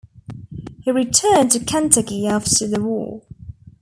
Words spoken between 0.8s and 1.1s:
He